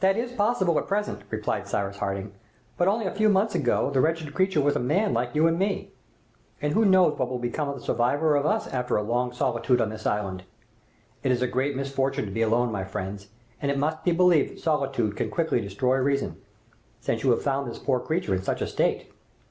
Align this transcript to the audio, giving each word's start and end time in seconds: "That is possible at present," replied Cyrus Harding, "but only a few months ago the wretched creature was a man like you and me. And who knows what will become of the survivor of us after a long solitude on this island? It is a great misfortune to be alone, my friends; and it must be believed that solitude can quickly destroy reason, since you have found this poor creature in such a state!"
"That 0.00 0.16
is 0.16 0.32
possible 0.32 0.78
at 0.78 0.86
present," 0.88 1.24
replied 1.28 1.68
Cyrus 1.68 1.98
Harding, 1.98 2.32
"but 2.78 2.88
only 2.88 3.04
a 3.04 3.14
few 3.14 3.28
months 3.28 3.54
ago 3.54 3.90
the 3.90 4.00
wretched 4.00 4.32
creature 4.32 4.62
was 4.62 4.76
a 4.76 4.80
man 4.80 5.12
like 5.12 5.34
you 5.34 5.46
and 5.46 5.58
me. 5.58 5.90
And 6.62 6.72
who 6.72 6.86
knows 6.86 7.18
what 7.18 7.28
will 7.28 7.38
become 7.38 7.68
of 7.68 7.74
the 7.74 7.82
survivor 7.84 8.34
of 8.34 8.46
us 8.46 8.66
after 8.68 8.96
a 8.96 9.02
long 9.02 9.34
solitude 9.34 9.82
on 9.82 9.90
this 9.90 10.06
island? 10.06 10.44
It 11.22 11.32
is 11.32 11.42
a 11.42 11.46
great 11.46 11.76
misfortune 11.76 12.24
to 12.24 12.30
be 12.32 12.40
alone, 12.40 12.72
my 12.72 12.84
friends; 12.84 13.28
and 13.60 13.70
it 13.70 13.76
must 13.76 14.02
be 14.04 14.12
believed 14.12 14.52
that 14.52 14.60
solitude 14.60 15.16
can 15.18 15.28
quickly 15.28 15.60
destroy 15.60 15.96
reason, 15.98 16.40
since 17.02 17.22
you 17.22 17.28
have 17.32 17.42
found 17.42 17.70
this 17.70 17.78
poor 17.78 18.00
creature 18.00 18.34
in 18.34 18.40
such 18.40 18.62
a 18.62 18.66
state!" 18.66 19.12